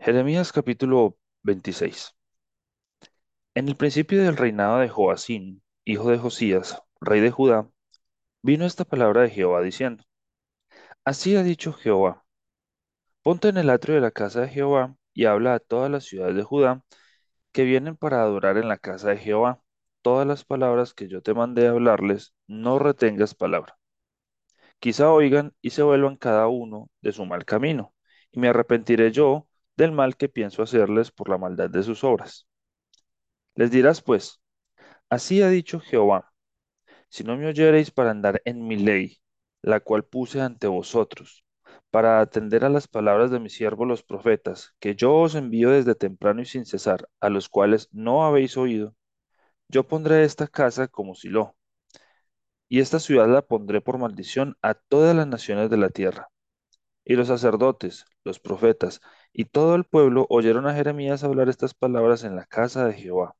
[0.00, 2.14] Jeremías capítulo 26.
[3.54, 7.68] En el principio del reinado de Joacín, hijo de Josías, rey de Judá,
[8.42, 10.04] vino esta palabra de Jehová diciendo,
[11.04, 12.24] Así ha dicho Jehová,
[13.22, 16.36] ponte en el atrio de la casa de Jehová y habla a todas las ciudades
[16.36, 16.82] de Judá
[17.52, 19.62] que vienen para adorar en la casa de Jehová.
[20.02, 23.78] Todas las palabras que yo te mandé hablarles, no retengas palabra.
[24.78, 27.94] Quizá oigan y se vuelvan cada uno de su mal camino,
[28.32, 29.49] y me arrepentiré yo
[29.80, 32.46] del mal que pienso hacerles por la maldad de sus obras.
[33.54, 34.40] Les dirás pues,
[35.08, 36.32] Así ha dicho Jehová,
[37.08, 39.18] si no me oyereis para andar en mi ley,
[39.62, 41.44] la cual puse ante vosotros,
[41.90, 45.94] para atender a las palabras de mis siervos los profetas, que yo os envío desde
[45.94, 48.94] temprano y sin cesar, a los cuales no habéis oído,
[49.68, 51.56] yo pondré esta casa como Silo,
[52.68, 56.28] y esta ciudad la pondré por maldición a todas las naciones de la tierra.
[57.04, 59.00] Y los sacerdotes, los profetas
[59.32, 63.36] y todo el pueblo oyeron a Jeremías hablar estas palabras en la casa de Jehová.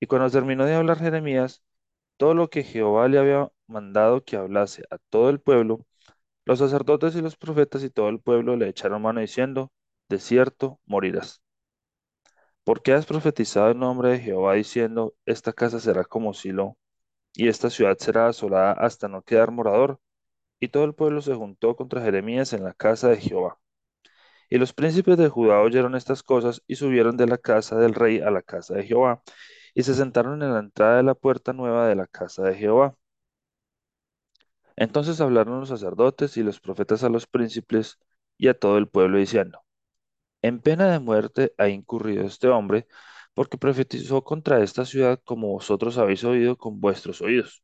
[0.00, 1.62] Y cuando terminó de hablar Jeremías,
[2.18, 5.86] todo lo que Jehová le había mandado que hablase a todo el pueblo,
[6.46, 9.72] los sacerdotes y los profetas y todo el pueblo le echaron mano diciendo,
[10.08, 11.42] de cierto morirás.
[12.64, 16.76] ¿Por qué has profetizado en nombre de Jehová diciendo, esta casa será como Silo,
[17.34, 20.00] y esta ciudad será asolada hasta no quedar morador?
[20.60, 23.58] Y todo el pueblo se juntó contra Jeremías en la casa de Jehová.
[24.48, 28.20] Y los príncipes de Judá oyeron estas cosas y subieron de la casa del rey
[28.20, 29.22] a la casa de Jehová,
[29.74, 32.96] y se sentaron en la entrada de la puerta nueva de la casa de Jehová.
[34.76, 37.98] Entonces hablaron los sacerdotes y los profetas a los príncipes
[38.38, 39.60] y a todo el pueblo diciendo,
[40.42, 42.88] En pena de muerte ha incurrido este hombre,
[43.34, 47.62] porque profetizó contra esta ciudad como vosotros habéis oído con vuestros oídos.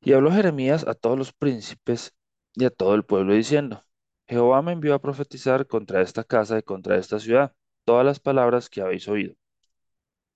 [0.00, 2.14] Y habló Jeremías a todos los príncipes
[2.54, 3.84] y a todo el pueblo diciendo,
[4.28, 8.70] Jehová me envió a profetizar contra esta casa y contra esta ciudad todas las palabras
[8.70, 9.34] que habéis oído.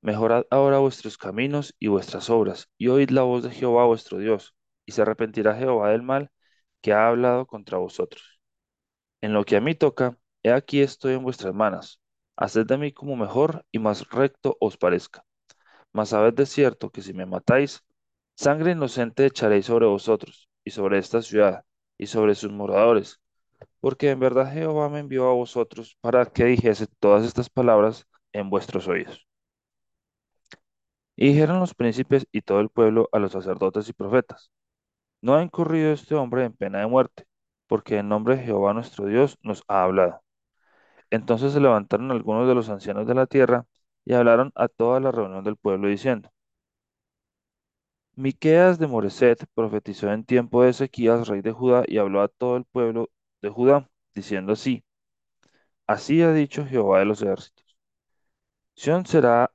[0.03, 4.55] Mejorad ahora vuestros caminos y vuestras obras, y oíd la voz de Jehová vuestro Dios,
[4.87, 6.31] y se arrepentirá Jehová del mal
[6.81, 8.41] que ha hablado contra vosotros.
[9.23, 12.01] En lo que a mí toca, he aquí estoy en vuestras manos.
[12.37, 15.25] Haced de mí como mejor y más recto os parezca.
[15.93, 17.85] Mas sabed de cierto que si me matáis,
[18.37, 21.65] sangre inocente echaréis sobre vosotros, y sobre esta ciudad,
[21.99, 23.22] y sobre sus moradores,
[23.83, 28.49] porque en verdad Jehová me envió a vosotros para que dijese todas estas palabras en
[28.51, 29.27] vuestros oídos.
[31.17, 34.51] Y dijeron los príncipes y todo el pueblo a los sacerdotes y profetas,
[35.23, 37.27] no ha incurrido este hombre en pena de muerte,
[37.69, 40.23] porque en nombre de Jehová nuestro Dios nos ha hablado.
[41.11, 43.67] Entonces se levantaron algunos de los ancianos de la tierra
[44.05, 46.31] y hablaron a toda la reunión del pueblo diciendo,
[48.17, 52.57] Miqueas de Moreset profetizó en tiempo de Ezequías, rey de Judá, y habló a todo
[52.57, 53.11] el pueblo
[53.43, 54.85] de Judá, diciendo así,
[55.87, 57.77] Así ha dicho Jehová de los ejércitos.
[58.75, 59.51] Sión será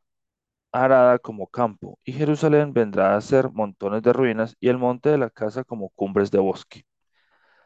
[0.71, 5.17] arada como campo, y Jerusalén vendrá a ser montones de ruinas, y el monte de
[5.19, 6.85] la casa como cumbres de bosque.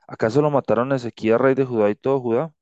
[0.07, 2.53] ¿Acaso lo mataron Ezequías, rey de Judá y todo Judá?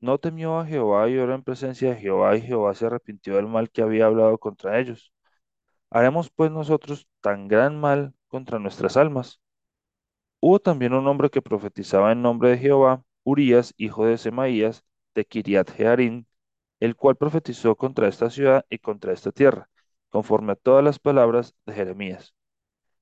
[0.00, 3.46] No temió a Jehová y oró en presencia de Jehová, y Jehová se arrepintió del
[3.46, 5.12] mal que había hablado contra ellos.
[5.90, 9.40] ¿Haremos pues nosotros tan gran mal contra nuestras almas?
[10.40, 14.84] Hubo también un hombre que profetizaba en nombre de Jehová, Urías, hijo de Semaías,
[15.14, 16.26] de Kiriat Jearim,
[16.80, 19.68] el cual profetizó contra esta ciudad y contra esta tierra,
[20.10, 22.34] conforme a todas las palabras de Jeremías.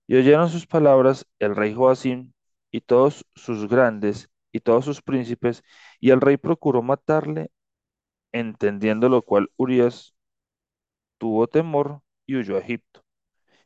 [0.06, 2.32] Y oyeron sus palabras el rey Joacim
[2.70, 5.62] y todos sus grandes y todos sus príncipes,
[6.00, 7.50] y el rey procuró matarle,
[8.32, 10.14] entendiendo lo cual Urías
[11.18, 13.04] tuvo temor y huyó a Egipto.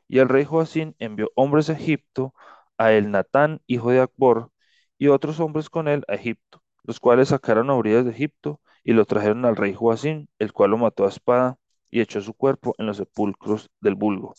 [0.08, 2.34] Y el rey Joacim envió hombres a Egipto,
[2.80, 4.50] a el Natán, hijo de Acbor,
[4.98, 8.94] y otros hombres con él a Egipto, los cuales sacaron a Urías de Egipto y
[8.94, 11.58] lo trajeron al rey Joacim, el cual lo mató a espada
[11.90, 14.34] y echó su cuerpo en los sepulcros del vulgo.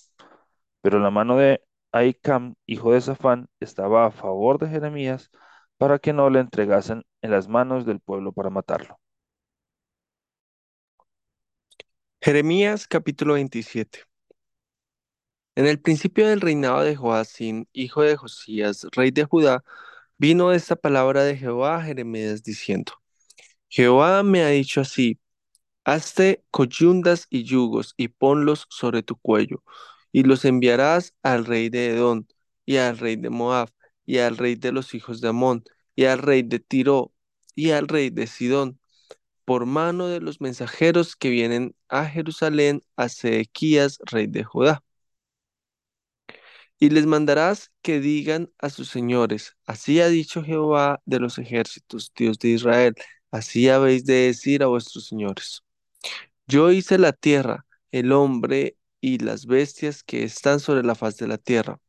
[0.81, 5.29] Pero la mano de Ahicam, hijo de Safán, estaba a favor de Jeremías
[5.77, 8.99] para que no le entregasen en las manos del pueblo para matarlo.
[12.19, 13.99] Jeremías capítulo 27
[15.55, 19.63] En el principio del reinado de Joacín, hijo de Josías, rey de Judá,
[20.17, 22.93] vino esta palabra de Jehová a Jeremías diciendo,
[23.69, 25.19] Jehová me ha dicho así,
[25.85, 29.63] hazte coyundas y yugos y ponlos sobre tu cuello,
[30.11, 32.25] y los enviarás al rey de Edom,
[32.65, 33.69] y al rey de Moab,
[34.05, 35.63] y al rey de los hijos de Amón,
[35.95, 37.13] y al rey de Tiro,
[37.55, 38.79] y al rey de Sidón,
[39.45, 44.83] por mano de los mensajeros que vienen a Jerusalén a Sedequías, rey de Judá.
[46.81, 52.13] Y les mandarás que digan a sus señores, así ha dicho Jehová de los ejércitos,
[52.17, 52.95] Dios de Israel,
[53.33, 55.63] Así habéis de decir a vuestros señores.
[56.47, 61.27] Yo hice la tierra, el hombre y las bestias que están sobre la faz de
[61.27, 61.79] la tierra,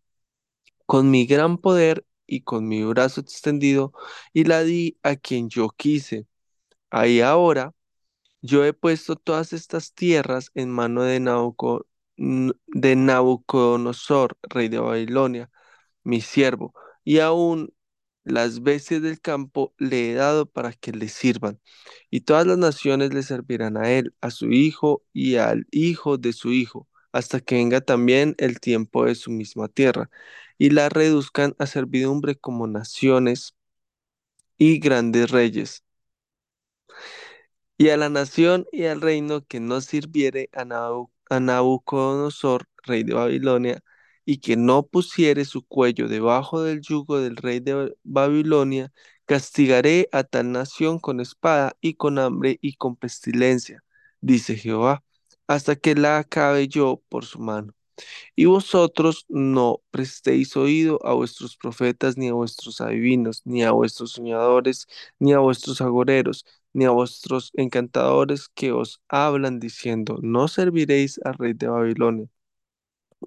[0.87, 3.93] con mi gran poder y con mi brazo extendido,
[4.33, 6.27] y la di a quien yo quise.
[6.91, 7.75] Ahí ahora
[8.43, 14.79] yo he puesto todas estas tierras en mano de Nabuco- n- de Nabucodonosor, rey de
[14.79, 15.51] Babilonia
[16.05, 16.75] mi siervo,
[17.05, 17.75] y aún
[18.25, 21.61] las bestias del campo le he dado para que le sirvan,
[22.11, 26.33] y todas las naciones le servirán a él, a su hijo y al hijo de
[26.33, 30.11] su hijo, hasta que venga también el tiempo de su misma tierra,
[30.59, 33.55] y la reduzcan a servidumbre como naciones
[34.57, 35.85] y grandes reyes.
[37.77, 43.03] Y a la nación y al reino que no sirviere a, Nabu- a Nabucodonosor, rey
[43.05, 43.83] de Babilonia,
[44.25, 48.93] y que no pusiere su cuello debajo del yugo del rey de Babilonia,
[49.27, 53.83] castigaré a tal nación con espada y con hambre y con pestilencia,
[54.21, 55.03] dice Jehová,
[55.47, 57.75] hasta que la acabe yo por su mano.
[58.37, 64.13] Y vosotros no prestéis oído a vuestros profetas, ni a vuestros adivinos, ni a vuestros
[64.13, 64.87] soñadores,
[65.19, 66.45] ni a vuestros agoreros,
[66.75, 72.27] ni a vuestros encantadores que os hablan diciendo, no serviréis al rey de Babilonia,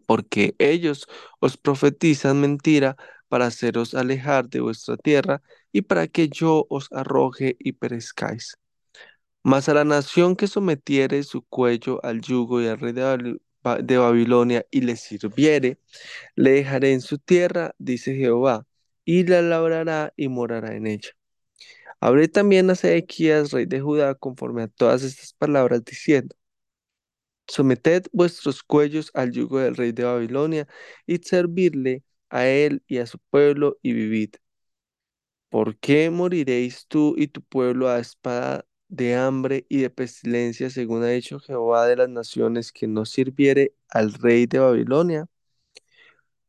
[0.05, 1.07] porque ellos
[1.39, 2.95] os profetizan mentira
[3.27, 8.57] para haceros alejar de vuestra tierra y para que yo os arroje y perezcáis.
[9.43, 13.37] Mas a la nación que sometiere su cuello al yugo y al rey de
[13.83, 15.79] de Babilonia y le sirviere,
[16.35, 18.65] le dejaré en su tierra, dice Jehová,
[19.05, 21.11] y la labrará y morará en ella.
[21.99, 26.35] Hablé también a Sedequías, rey de Judá, conforme a todas estas palabras, diciendo,
[27.47, 30.67] Someted vuestros cuellos al yugo del rey de Babilonia,
[31.05, 34.35] y servirle a él y a su pueblo, y vivid.
[35.49, 41.03] ¿Por qué moriréis tú y tu pueblo a espada de hambre y de pestilencia, según
[41.03, 45.27] ha dicho Jehová de las naciones, que no sirviere al rey de Babilonia?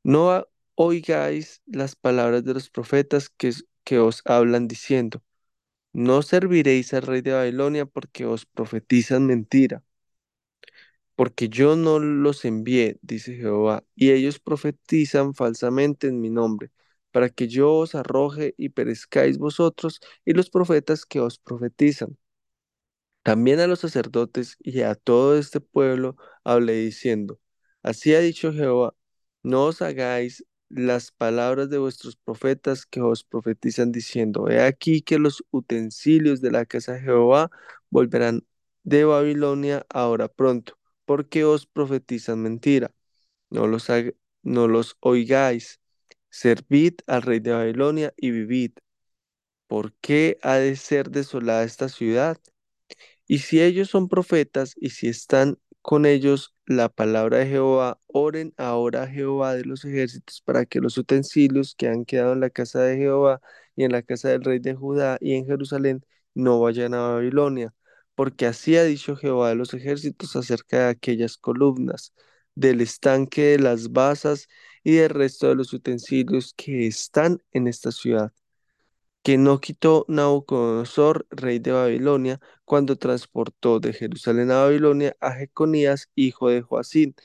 [0.03, 3.53] No oigáis las palabras de los profetas que,
[3.85, 5.23] que os hablan diciendo,
[5.97, 9.83] no serviréis al rey de Babilonia porque os profetizan mentira,
[11.15, 16.71] porque yo no los envié, dice Jehová, y ellos profetizan falsamente en mi nombre,
[17.11, 22.19] para que yo os arroje y perezcáis vosotros y los profetas que os profetizan.
[23.23, 27.41] También a los sacerdotes y a todo este pueblo hablé diciendo,
[27.83, 28.95] Así ha dicho Jehová,
[29.43, 35.19] no os hagáis las palabras de vuestros profetas que os profetizan diciendo, He aquí que
[35.19, 37.51] los utensilios de la casa de Jehová
[37.91, 38.47] volverán
[38.85, 42.93] de Babilonia ahora pronto, porque os profetizan mentira.
[43.51, 43.89] No los,
[44.43, 45.81] no los oigáis.
[46.31, 48.73] Servid al rey de Babilonia y vivid.
[49.69, 52.39] ¿Por qué ha de ser desolada esta ciudad?
[53.27, 58.53] Y si ellos son profetas y si están con ellos la palabra de Jehová, oren
[58.57, 62.51] ahora a Jehová de los ejércitos para que los utensilios que han quedado en la
[62.51, 63.41] casa de Jehová
[63.77, 66.05] y en la casa del rey de Judá y en Jerusalén
[66.35, 67.73] no vayan a Babilonia,
[68.17, 72.13] porque así ha dicho Jehová de los ejércitos acerca de aquellas columnas,
[72.57, 74.49] del estanque de las basas
[74.83, 78.33] y del resto de los utensilios que están en esta ciudad
[79.27, 86.11] que no quitó Nabucodonosor, rey de Babilonia, cuando transportó de Jerusalén a Babilonia a Jeconías,
[86.15, 87.17] hijo de Joacín,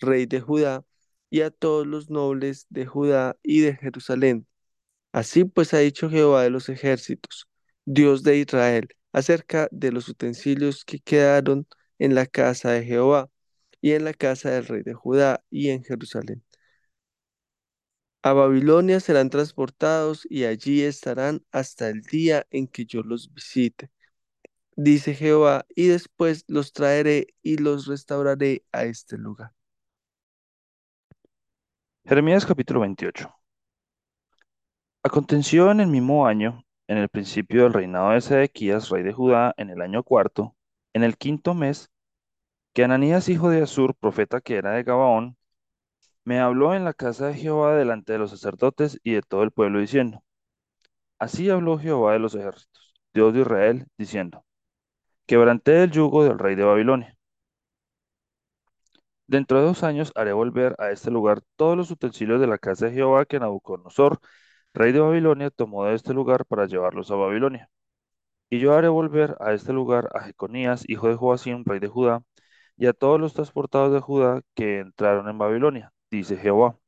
[0.00, 0.86] rey de Judá,
[1.30, 4.46] y a todos los nobles de Judá y de Jerusalén.
[5.12, 7.48] Así pues ha dicho Jehová de los ejércitos,
[7.84, 11.66] Dios de Israel, acerca de los utensilios que quedaron
[11.98, 13.30] en la casa de Jehová
[13.82, 16.42] y en la casa del rey de Judá y en Jerusalén.
[18.24, 23.90] A Babilonia serán transportados y allí estarán hasta el día en que yo los visite,
[24.76, 29.52] dice Jehová, y después los traeré y los restauraré a este lugar.
[32.04, 33.28] Jeremías capítulo 28.
[35.02, 39.52] Aconteció en el mismo año, en el principio del reinado de Sedequías, rey de Judá,
[39.56, 40.54] en el año cuarto,
[40.92, 41.90] en el quinto mes,
[42.72, 45.36] que Ananías, hijo de Asur, profeta que era de Gabaón,
[46.24, 49.52] me habló en la casa de Jehová delante de los sacerdotes y de todo el
[49.52, 50.22] pueblo, diciendo,
[51.18, 54.44] Así habló Jehová de los ejércitos, Dios de Israel, diciendo,
[55.26, 57.16] Quebranté el yugo del rey de Babilonia.
[59.26, 62.86] Dentro de dos años haré volver a este lugar todos los utensilios de la casa
[62.86, 64.20] de Jehová que Nabucodonosor,
[64.74, 67.70] rey de Babilonia, tomó de este lugar para llevarlos a Babilonia.
[68.50, 72.22] Y yo haré volver a este lugar a Jeconías, hijo de Joacim, rey de Judá,
[72.76, 76.78] y a todos los transportados de Judá que entraron en Babilonia, dice Jehová,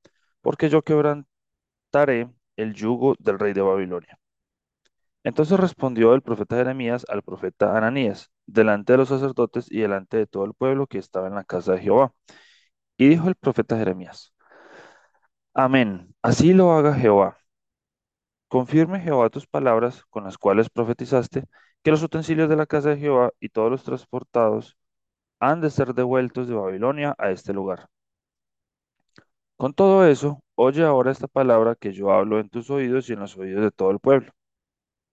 [0.42, 4.18] porque yo quebrantaré el yugo del rey de Babilonia.
[5.24, 10.26] Entonces respondió el profeta Jeremías al profeta Ananías, delante de los sacerdotes y delante de
[10.26, 12.12] todo el pueblo que estaba en la casa de Jehová.
[12.98, 14.34] Y dijo el profeta Jeremías,
[15.54, 17.38] Amén, así lo haga Jehová.
[18.48, 21.44] Confirme Jehová tus palabras con las cuales profetizaste,
[21.82, 24.76] que los utensilios de la casa de Jehová y todos los transportados
[25.40, 27.88] han de ser devueltos de Babilonia a este lugar.
[29.56, 33.20] Con todo eso, oye ahora esta palabra que yo hablo en tus oídos y en
[33.20, 34.30] los oídos de todo el pueblo.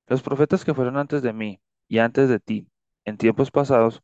[0.08, 2.70] Los profetas que fueron antes de mí y antes de ti,
[3.06, 4.04] en tiempos pasados,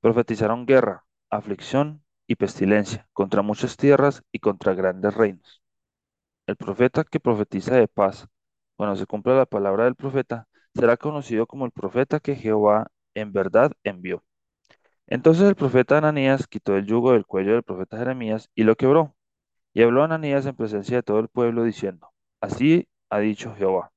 [0.00, 5.62] profetizaron guerra, aflicción y pestilencia contra muchas tierras y contra grandes reinos.
[6.46, 8.28] El profeta que profetiza de paz,
[8.76, 13.32] cuando se cumpla la palabra del profeta, será conocido como el profeta que Jehová en
[13.32, 14.24] verdad envió.
[15.08, 19.15] Entonces el profeta Ananías quitó el yugo del cuello del profeta Jeremías y lo quebró.
[19.76, 23.92] Y habló Ananías en presencia de todo el pueblo diciendo, Así ha dicho Jehová,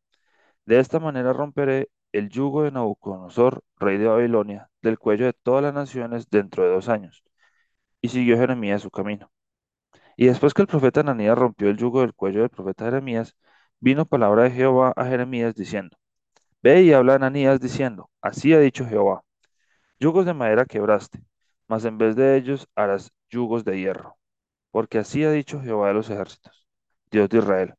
[0.66, 5.64] de esta manera romperé el yugo de Nabucodonosor, rey de Babilonia, del cuello de todas
[5.64, 7.24] las naciones dentro de dos años.
[8.02, 9.32] Y siguió Jeremías su camino.
[10.18, 13.38] Y después que el profeta Ananías rompió el yugo del cuello del profeta Jeremías,
[13.80, 15.96] vino palabra de Jehová a Jeremías diciendo,
[16.62, 19.24] Ve y habla a Ananías diciendo, Así ha dicho Jehová,
[19.98, 21.24] yugos de madera quebraste,
[21.70, 24.19] mas en vez de ellos harás yugos de hierro,
[24.72, 26.68] porque así ha dicho Jehová de los ejércitos,
[27.12, 27.76] Dios de Israel.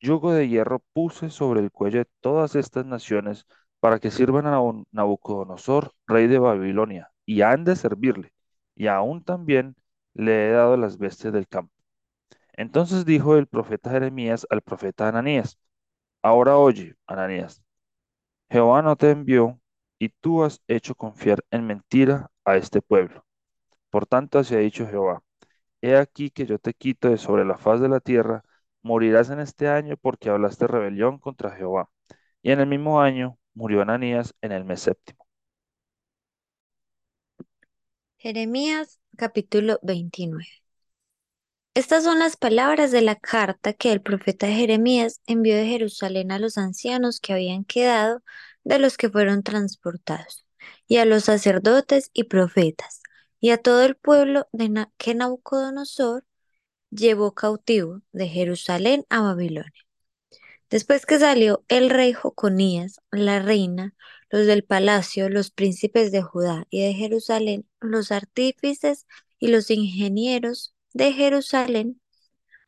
[0.00, 3.46] Yugo de hierro puse sobre el cuello de todas estas naciones
[3.80, 4.60] para que sirvan a
[4.92, 8.32] Nabucodonosor, rey de Babilonia, y han de servirle,
[8.74, 9.76] y aún también
[10.14, 11.72] le he dado las bestias del campo.
[12.54, 15.58] Entonces dijo el profeta Jeremías al profeta Ananías,
[16.22, 17.62] Ahora oye, Ananías,
[18.50, 19.60] Jehová no te envió,
[19.98, 23.24] y tú has hecho confiar en mentira a este pueblo.
[23.90, 25.22] Por tanto, así ha dicho Jehová,
[25.86, 28.42] He aquí que yo te quito de sobre la faz de la tierra,
[28.82, 31.90] morirás en este año porque hablaste rebelión contra Jehová.
[32.42, 35.24] Y en el mismo año murió Ananías en el mes séptimo.
[38.16, 40.44] Jeremías capítulo 29.
[41.74, 46.40] Estas son las palabras de la carta que el profeta Jeremías envió de Jerusalén a
[46.40, 48.24] los ancianos que habían quedado
[48.64, 50.46] de los que fueron transportados,
[50.88, 53.02] y a los sacerdotes y profetas,
[53.40, 56.24] y a todo el pueblo de que Nabucodonosor
[56.90, 59.72] llevó cautivo de Jerusalén a Babilonia.
[60.70, 63.94] Después que salió el rey Joconías, la reina,
[64.30, 69.06] los del palacio, los príncipes de Judá y de Jerusalén, los artífices
[69.38, 72.00] y los ingenieros de Jerusalén,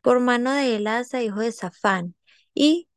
[0.02, 2.14] por mano de Elasa, hijo de Safán,
[2.54, 2.88] y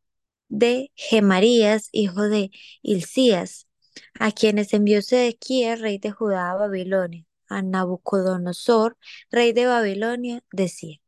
[0.49, 2.51] de Gemarías, hijo de
[2.81, 3.67] Hilcías,
[4.19, 8.98] a quienes envió Sedequías, rey de Judá, a Babilonia, a Nabucodonosor,
[9.31, 11.01] rey de Babilonia, decía,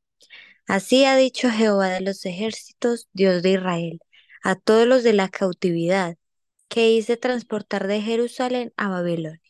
[0.68, 4.00] Así ha dicho Jehová de los ejércitos, Dios de Israel,
[4.44, 6.18] a todos los de la cautividad,
[6.70, 9.42] que hice transportar de Jerusalén a Babilonia.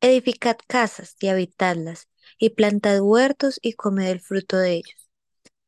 [0.00, 5.10] Edificad casas y habitadlas, y plantad huertos y comed el fruto de ellos.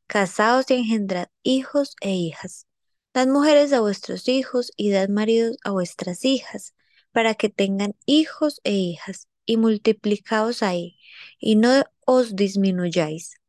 [0.07, 2.67] Casaos y engendrad hijos e hijas.
[3.13, 6.75] Dad mujeres a vuestros hijos y dad maridos a vuestras hijas,
[7.11, 10.99] para que tengan hijos e hijas, y multiplicaos ahí,
[11.39, 13.41] y no os disminuyáis.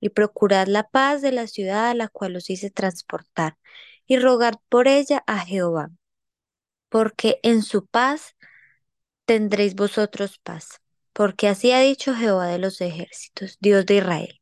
[0.00, 3.56] Y procurad la paz de la ciudad a la cual os hice transportar,
[4.08, 5.92] y rogad por ella a Jehová,
[6.88, 8.34] porque en su paz
[9.24, 10.80] tendréis vosotros paz
[11.14, 14.40] porque así ha dicho Jehová de los ejércitos, Dios de Israel.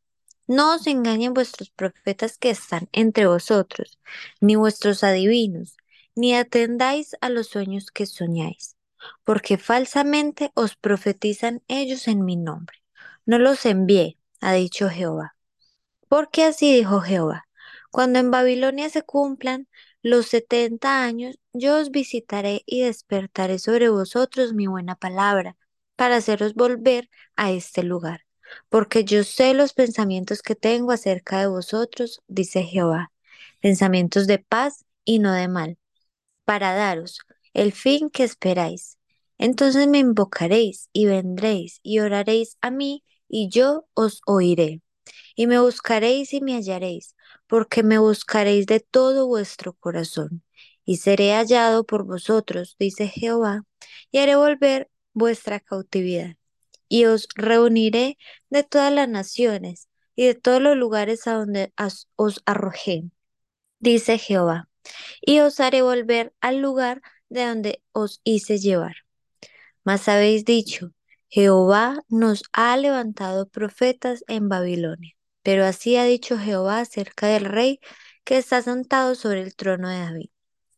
[0.49, 4.01] No os engañen vuestros profetas que están entre vosotros,
[4.41, 5.77] ni vuestros adivinos,
[6.17, 8.77] ni atendáis a los sueños que soñáis,
[9.25, 12.79] porque falsamente os profetizan ellos en mi nombre.
[13.27, 15.37] No los envié, ha dicho Jehová.
[16.09, 17.47] Porque así dijo Jehová,
[17.91, 19.69] cuando en Babilonia se cumplan
[20.03, 25.57] los setenta años, yo os visitaré y despertaré sobre vosotros mi buena palabra
[25.97, 28.27] para haceros volver a este lugar.
[28.69, 33.13] Porque yo sé los pensamientos que tengo acerca de vosotros, dice Jehová,
[33.61, 35.79] pensamientos de paz y no de mal,
[36.45, 37.21] para daros
[37.55, 38.99] el fin que esperáis.
[39.39, 44.83] Entonces me invocaréis y vendréis y oraréis a mí y yo os oiré.
[45.35, 47.17] Y me buscaréis y me hallaréis,
[47.47, 50.43] porque me buscaréis de todo vuestro corazón.
[50.85, 53.63] Y seré hallado por vosotros, dice Jehová,
[54.11, 56.37] y haré volver vuestra cautividad,
[56.89, 58.19] y os reuniré
[58.51, 61.73] de todas las naciones y de todos los lugares a donde
[62.17, 63.05] os arrojé,
[63.79, 64.69] dice Jehová,
[65.21, 68.97] y os haré volver al lugar de donde os hice llevar.
[69.85, 70.93] Mas habéis dicho,
[71.29, 75.15] Jehová nos ha levantado profetas en Babilonia.
[75.43, 77.81] Pero así ha dicho Jehová acerca del rey
[78.25, 80.31] que está sentado sobre el trono de David.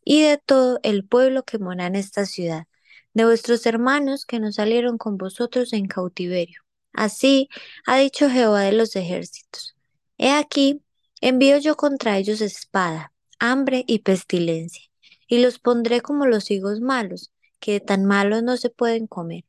[0.05, 2.67] y de todo el pueblo que mora en esta ciudad,
[3.15, 6.63] de vuestros hermanos que no salieron con vosotros en cautiverio.
[6.93, 7.49] Así
[7.87, 9.77] ha dicho Jehová de los ejércitos.
[10.19, 10.83] He aquí,
[11.21, 14.83] envío yo contra ellos espada, hambre y pestilencia,
[15.29, 19.45] y los pondré como los higos malos, que de tan malos no se pueden comer.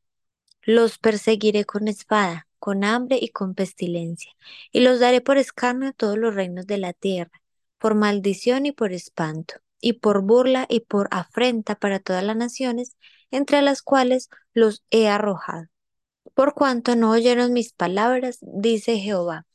[0.63, 4.31] Los perseguiré con espada, con hambre y con pestilencia,
[4.71, 7.41] y los daré por escarnio a todos los reinos de la tierra,
[7.77, 12.97] por maldición y por espanto, y por burla y por afrenta para todas las naciones,
[13.31, 15.67] entre las cuales los he arrojado.
[16.33, 19.45] Por cuanto no oyeron mis palabras, dice Jehová,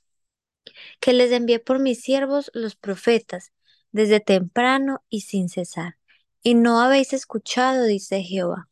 [1.00, 3.52] que les envié por mis siervos los profetas,
[3.92, 5.99] desde temprano y sin cesar.
[6.42, 8.68] Y no habéis escuchado, dice Jehová.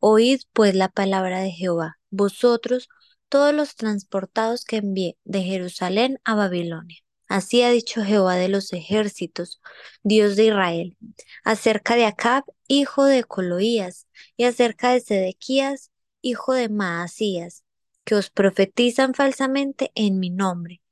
[0.00, 2.88] Oíd pues la palabra de Jehová, vosotros
[3.28, 6.98] todos los transportados que envié de Jerusalén a Babilonia.
[7.28, 9.60] Así ha dicho Jehová de los ejércitos,
[10.02, 10.96] Dios de Israel,
[11.44, 14.06] acerca de Acab, hijo de Coloías,
[14.36, 15.90] y acerca de Sedequías,
[16.22, 17.64] hijo de Maasías,
[18.04, 20.82] que os profetizan falsamente en mi nombre.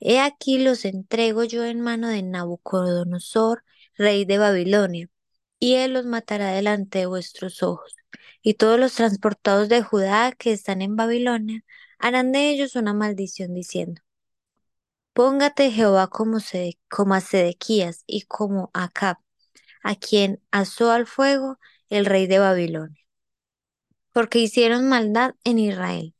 [0.00, 3.64] He aquí los entrego yo en mano de Nabucodonosor,
[3.96, 5.08] rey de Babilonia,
[5.58, 7.94] y él los matará delante de vuestros ojos.
[8.42, 11.64] Y todos los transportados de Judá que están en Babilonia
[11.98, 14.02] harán de ellos una maldición diciendo,
[15.12, 19.16] Póngate Jehová como, a Sedequías y como a Acab,
[19.82, 21.58] a quien asó al fuego
[21.90, 23.02] el rey de Babilonia,
[24.12, 26.14] porque hicieron maldad en Israel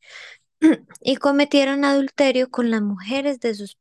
[1.01, 3.77] y cometieron adulterio con las mujeres de sus,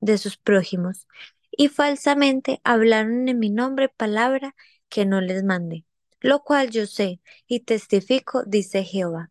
[0.00, 1.08] de sus prójimos
[1.50, 4.54] y falsamente hablaron en mi nombre palabra
[4.92, 5.86] que no les mandé,
[6.20, 9.30] lo cual yo sé y testifico, dice Jehová.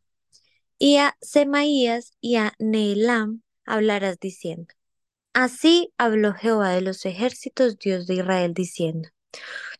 [0.79, 4.73] Y a Semaías y a Neelam hablarás diciendo,
[5.33, 9.09] Así habló Jehová de los ejércitos, Dios de Israel, diciendo,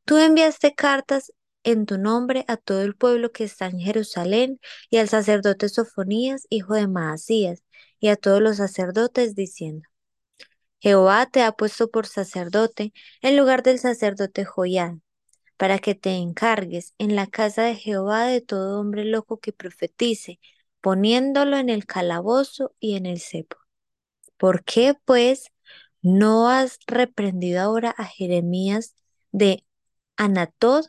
[0.06, 1.34] Tú enviaste cartas
[1.64, 4.60] en tu nombre a todo el pueblo que está en Jerusalén
[4.92, 7.64] y al sacerdote Sofonías, hijo de Maasías,
[8.00, 9.88] y a todos los sacerdotes, diciendo,
[10.80, 15.02] Jehová te ha puesto por sacerdote en lugar del sacerdote Joián,
[15.62, 20.40] para que te encargues en la casa de Jehová de todo hombre loco que profetice,
[20.82, 23.58] poniéndolo en el calabozo y en el cepo.
[24.38, 25.52] ¿Por qué, pues,
[26.02, 28.96] no has reprendido ahora a Jeremías
[29.32, 29.64] de
[30.18, 30.88] Anatot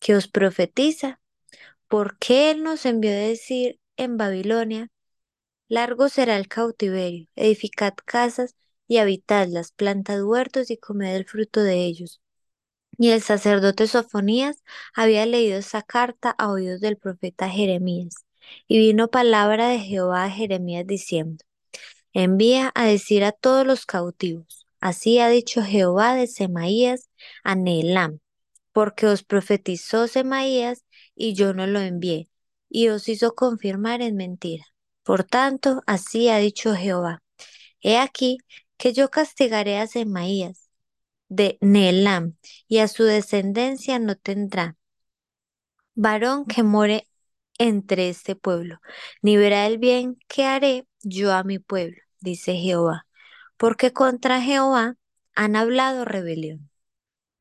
[0.00, 1.20] que os profetiza?
[1.88, 4.90] ¿Por qué él nos envió a decir en Babilonia,
[5.68, 8.56] largo será el cautiverio, edificad casas
[8.88, 12.22] y habitadlas, plantad huertos y comed el fruto de ellos?
[12.98, 14.62] Y el sacerdote Sofonías
[14.94, 18.14] había leído esa carta a oídos del profeta Jeremías.
[18.68, 21.44] Y vino palabra de Jehová a Jeremías diciendo,
[22.12, 27.10] envía a decir a todos los cautivos, así ha dicho Jehová de Semaías
[27.42, 28.20] a Neelam,
[28.72, 32.28] porque os profetizó Semaías y yo no lo envié,
[32.68, 34.64] y os hizo confirmar en mentira.
[35.02, 37.22] Por tanto, así ha dicho Jehová,
[37.80, 38.38] he aquí
[38.76, 40.63] que yo castigaré a Semaías
[41.28, 42.36] de Neelam,
[42.68, 44.76] y a su descendencia no tendrá
[45.94, 47.08] varón que more
[47.58, 48.80] entre este pueblo,
[49.22, 53.06] ni verá el bien que haré yo a mi pueblo dice Jehová,
[53.56, 54.96] porque contra Jehová
[55.34, 56.70] han hablado rebelión.